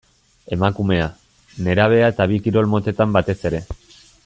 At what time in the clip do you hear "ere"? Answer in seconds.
3.53-3.63